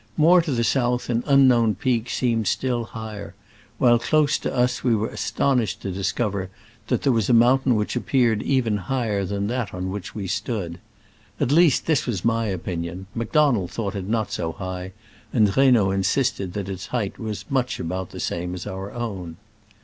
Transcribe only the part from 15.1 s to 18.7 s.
and Reynaud insisted that its height was much about the same as